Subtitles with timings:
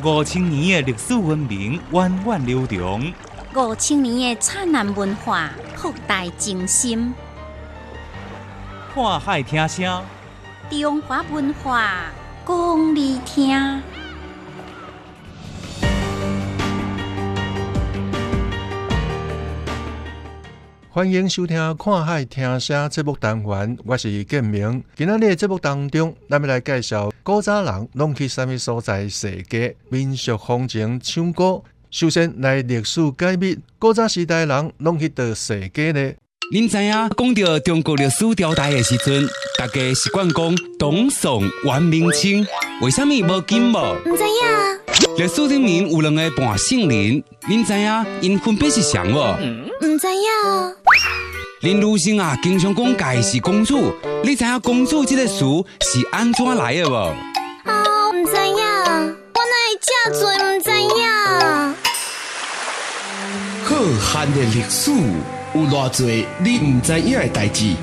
[0.00, 3.12] 五千年的历史文明源远流长，
[3.54, 7.12] 五千年的灿烂文化博大精深。
[8.94, 10.02] 看海听声，
[10.70, 12.06] 中华文化
[12.46, 13.82] 讲你听。
[20.94, 24.84] 欢迎收听《看海听声》节目单元，我是建明。
[24.94, 31.62] 今仔日节目当中，咱们来介绍古早人拢去什么所在踅街、民俗风情、唱歌。
[31.90, 36.12] 首先来历史解密，古早时代人拢去到踅街呢？
[36.54, 42.46] 您知影讲到中国历史朝代的时阵，大家习惯讲董宋、元、明、清，
[42.82, 43.96] 为什么无金无？
[44.04, 45.16] 唔知影。
[45.16, 49.34] 历史里面有两个半姓林，您知影因分别是谁无？
[49.80, 50.76] 唔知影。
[51.62, 53.90] 林如生啊，经常讲家是公主，
[54.22, 55.46] 你知影公主这个词
[55.80, 56.94] 是安怎来的无？
[57.64, 58.56] 啊，唔知影，
[59.32, 61.74] 我哪会这多唔知影？
[63.64, 63.76] 浩
[64.20, 64.90] 瀚的历史
[65.54, 66.08] 有偌多
[66.42, 67.74] 你唔知影的代志，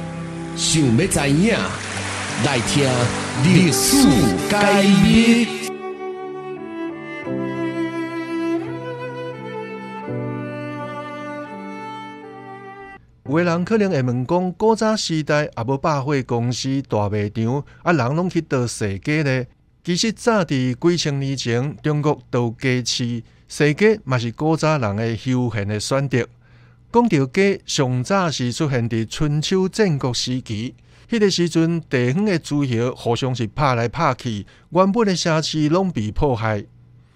[0.55, 1.55] 想要知影，
[2.43, 2.89] 来听
[3.43, 4.07] 历史
[4.49, 5.47] 解密。
[13.25, 19.47] 有个人可能会问讲，古早时代啊无百货公司、大卖场，啊，人拢去倒踅街咧？
[19.83, 26.27] 其实早伫几千年前，中国倒街市、踅街嘛是古早人的休闲的选择。
[26.91, 30.73] 讲到街，上早是出现伫春秋战国时期，
[31.07, 36.65] 迄个时阵地方的诸侯互相是拍来拍去，原本的城市拢被破坏。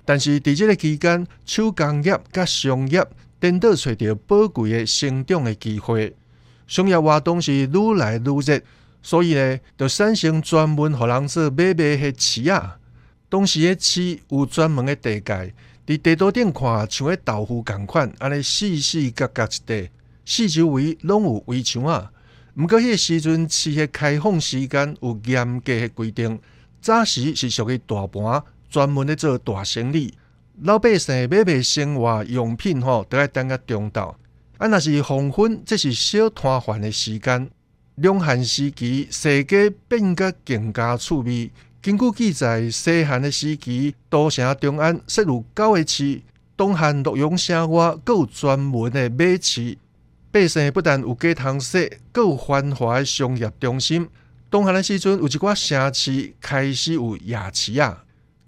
[0.05, 3.03] 但是伫即个期间，手工业甲商业。
[3.39, 6.15] 颠倒找到宝贵的成长的机会，
[6.65, 8.61] 商业活动是愈来愈热，
[9.01, 12.77] 所以呢，就产生专门互人做买卖的市啊。
[13.27, 15.53] 当时的市有专门的地界，
[15.85, 19.89] 伫地图顶看像个豆腐共款，安尼四四角角一地，
[20.25, 22.09] 四周围拢有围墙啊。
[22.55, 26.39] 毋过迄个时阵市的开放时间有严格的规定，
[26.81, 30.13] 早时是属于大盘，专门咧做大生意。
[30.61, 34.15] 老百姓买卖生活用品吼，都爱等个中昼。
[34.59, 37.49] 啊，若是黄昏，这是小摊贩的时间。
[37.95, 41.51] 两汉时期，世界变甲更加趣味。
[41.83, 46.21] 根据记载，西汉的时期，都城中安设有九个市，
[46.55, 49.77] 东汉洛阳城外，各有专门的马市。
[50.31, 54.07] 百姓不但有街通踅，各有繁华的商业中心。
[54.49, 58.05] 东汉的时阵，有一寡城市开始有夜市啊。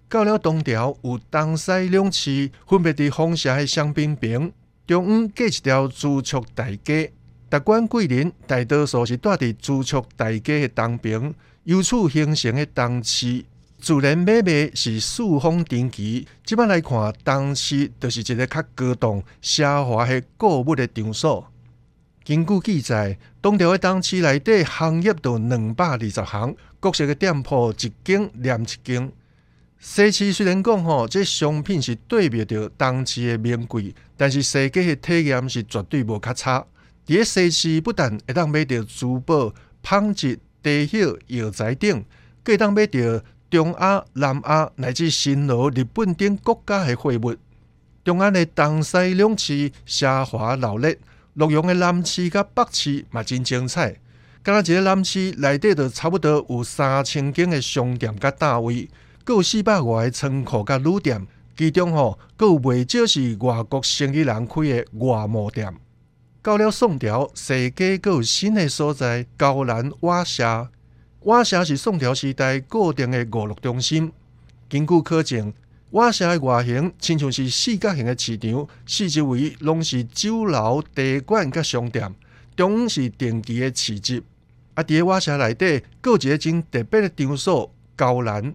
[0.08, 4.54] 到了东条，有东西两市，分别伫丰城的香槟坪，
[4.88, 7.12] 中央隔一条朱雀大街。
[7.50, 13.44] 达官贵人大多数是住伫朱雀大街的东边，由此形成的东市。
[13.80, 16.28] 自然买卖是四方定期。
[16.44, 21.52] 即摆来看，东市就是一个较高档、奢华的购物的场所。
[22.24, 29.12] 根据记载，东条的东市内底行业有两百二十行，各式的店铺一间连一间。
[29.80, 36.66] 西市虽然讲吼，这商品是对比着东市的名贵，但是西街的体验是绝对无较差。
[37.06, 42.04] 伫个西市不但会当买到珠宝、纺织、地绣、药材等，
[42.44, 43.00] 更会当买到
[43.52, 47.36] 中亚、南亚乃至新罗、日本等国家的货物。
[48.04, 50.96] 中安的东西两市奢华闹热，
[51.36, 53.96] 洛阳的南市甲北市嘛真精彩。
[54.42, 58.90] 敢若一个南市内底就差不多有三千间的商店甲单位。
[59.28, 65.72] 有四百外个仓库甲旅店，其中吼，有未少是外国生意人开的外贸店。
[66.46, 70.70] 到了宋朝，世界有新的所在高兰瓦舍。
[71.22, 74.12] 瓦舍是宋朝时代固定的娱乐中心。
[74.70, 75.52] 根据考证，
[75.90, 82.14] 瓦舍的外形亲像是四角形的市场，四周围拢是酒楼、茶馆甲商店，
[82.56, 84.22] 中央是定期的市集。
[84.76, 88.54] 啊，伫瓦舍内底，有一个真特别的场所——高兰。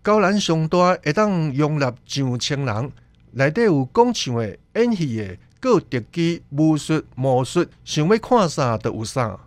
[0.00, 2.92] 高兰上大，会当容纳上千人，
[3.32, 9.38] 内底有讲唱的、演戏的，有特技、武术、魔术，想要看啥都有啥。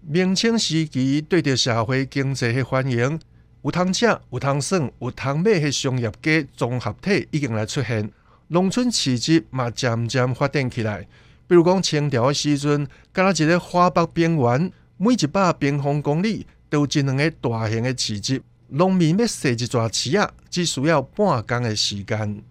[0.00, 3.20] 明清时期，对着社会经济的繁荣，
[3.62, 8.10] 有通吃、有通耍、有通买的商业街综合体已经来出现，
[8.48, 11.06] 农村市集嘛渐渐发展起来。
[11.46, 18.42] 比如讲清朝的时阵，敢若一个华北边缘，每一百平方公里都有一两个大型的市集。
[18.68, 22.42] 农民要设一座市啊，只需要半工的时间。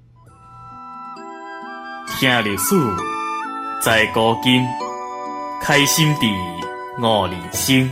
[2.07, 2.75] 听历史，
[3.81, 4.63] 在古今，
[5.61, 6.27] 开心地
[6.99, 7.89] 悟人生。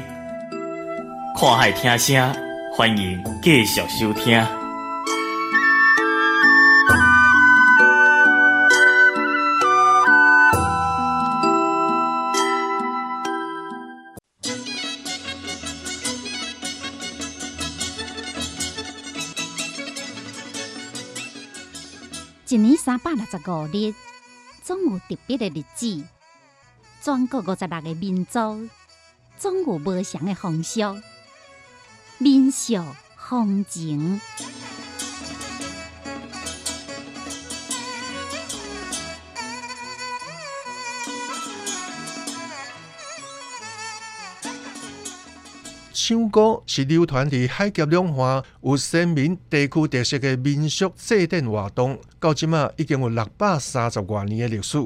[1.36, 2.36] 看海听声，
[2.76, 4.59] 欢迎继续收听。
[22.62, 23.94] 年三百六十五日，
[24.64, 26.04] 总有特别的日子。
[27.02, 28.70] 全国五十六个民族，
[29.38, 30.82] 总有无祥的风俗、
[32.18, 32.84] 民俗
[33.16, 34.20] 风情。
[46.01, 54.81] 唱歌是流传伫海峡两岸有鲜明地区特色的民俗祭典活动，到即马已经有六百三十多年的历史。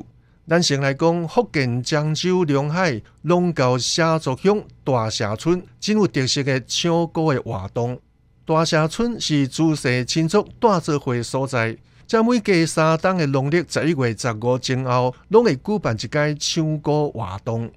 [0.47, 8.01] 咱先来讲福建漳州龙海龙教社族乡大社村真有特色的唱歌的活动。
[8.43, 11.77] 大社村是祖先亲族大做会所在，
[12.07, 17.71] 在每隔三冬的农历十一月十五前后，拢会举办一届唱歌活动。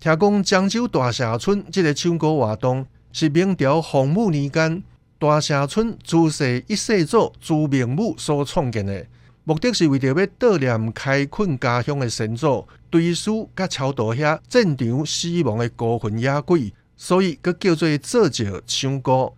[0.00, 4.80] 听讲漳州大社村这个唱歌活动是明朝洪武年间
[5.18, 9.04] 大社村朱氏一世祖朱明武所创建的，
[9.42, 19.32] 目的是为着要悼念开垦家乡的先祖，追思甲超度遐战场死亡的孤魂野鬼，所以佮叫做做石唱歌。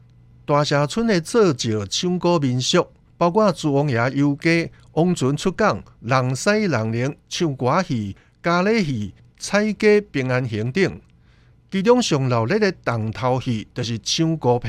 [0.44, 2.86] 大社村的做石唱歌民俗，
[3.16, 9.14] 包括朱王爷游街、王船出港、人西人灵、唱歌戏、咖喱戏。
[9.40, 11.00] 彩家平安行等，
[11.70, 14.68] 其中上闹热的重头戏，就是抢孤皮，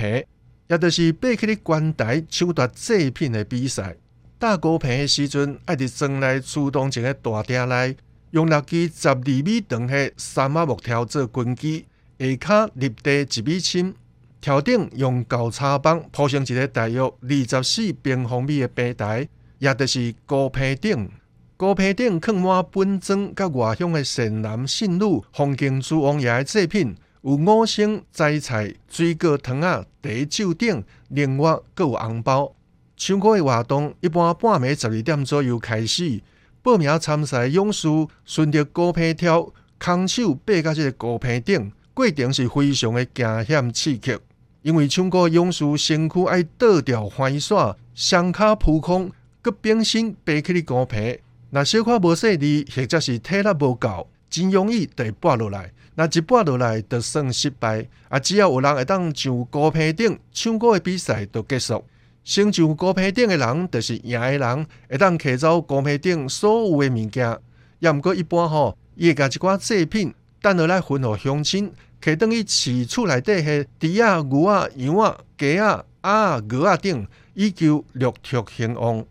[0.69, 3.97] 也就是爬起的关台抢夺祭品的比赛。
[4.39, 7.97] 打孤皮的时阵，爱伫庄内出动一个大鼎内，
[8.31, 11.85] 用六支十二米长的三马木条做根基，
[12.17, 13.93] 下骹立地一米深，
[14.39, 19.27] 条顶用高叉棒铺成一个大约二十四平方米的平台，
[19.59, 21.11] 也就是孤皮顶。
[21.61, 32.55] 高皮顶放满本尊甲外乡的善男信女，奉敬诸王爷的祭品，有五星摘菜、水果糖啊、茶酒等，另外阁有红包。
[32.97, 36.19] 唱歌的活动一般半暝十二点左右开始，
[36.63, 37.87] 报名参赛勇士
[38.25, 44.17] 顺着高皮条，空手爬到这个高皮顶，过程是非常的惊险刺激。
[44.63, 49.11] 因为唱歌勇士身躯爱倒吊翻耍，双脚扑空，
[49.43, 51.19] 佮变身爬起哩高皮。
[51.53, 55.71] 那小可无细力，或者是体力无够，真容易就会跌落来。
[55.95, 57.85] 那一跌落来，就算失败。
[58.07, 61.83] 啊，只要有人会当上高坡顶唱歌的比赛，就结束。
[62.23, 67.37] 先上高坡顶的人，就是赢的人，会当摕走高坡顶所有的物件。
[67.79, 79.05] 也毋过一般吼，伊会甲一寡祭品，等落来分互乡亲，摕等于饲厝内底的猪啊、牛啊、羊啊、鸡啊、鸭啊、鹅啊等，以求陆续兴旺。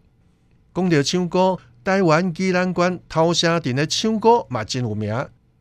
[0.75, 1.59] 讲到唱歌。
[1.91, 5.13] 台湾宜兰县头城镇的唱歌嘛真有名。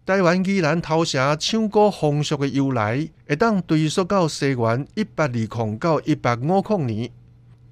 [0.06, 7.10] 台湾宜兰头城唱歌风俗的由来，会当追溯到西元一八二零到一八五零年。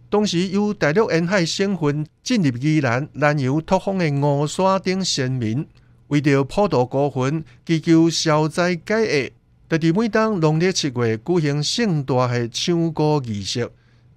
[0.09, 5.68] 当时由大陆沿海省份进入宜兰南洋拓荒的五山顶先民，
[6.07, 9.31] 为着普渡孤魂，祈求消灾解厄，
[9.69, 13.69] 特伫每当农历七月举行盛大的唱歌仪式。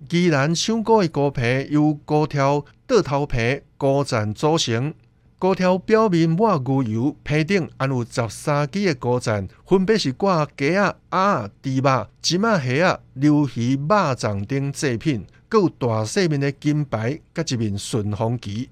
[0.09, 4.95] 宜兰唱歌的歌皮由高条、倒头皮、高赞组成。
[5.39, 18.71] 高条表面抹牛油，皮顶安有十三支的高赞，分别是挂鸡啊、鸭、猪肉、芝麻虾啊、鱿鱼、肉粽等制品，佮有大细面的金牌，甲一面顺风旗。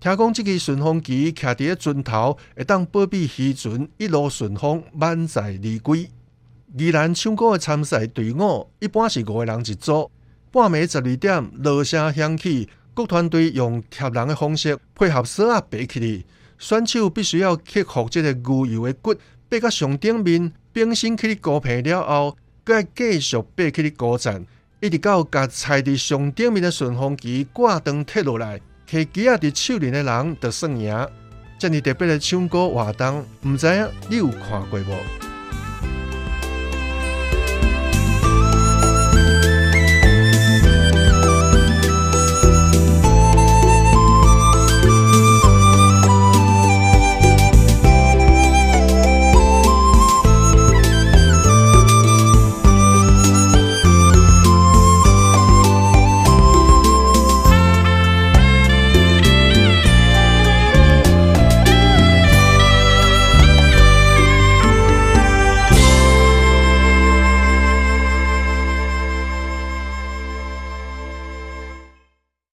[0.00, 6.10] 听讲这支顺风旗徛伫个船头，会当保庇渔船一路顺风，满载而归。
[6.76, 10.10] 宜兰唱歌的参赛队伍一般是五个人一组。
[10.52, 16.22] 半暝十二点，锣声响起，各团队用贴人的方式配合绳啊爬起嚟。
[16.58, 19.14] 选手必须要克服这个牛油的骨，
[19.48, 24.44] 爬到上顶面，冰身起高皮了后，再继续爬起高站，
[24.80, 31.08] 一直到甲踩伫上顶面的顺风旗挂灯贴落来，摕旗啊伫手里的人就算赢。
[31.58, 35.31] 这么特别的唱歌活动，唔知影你有看过无？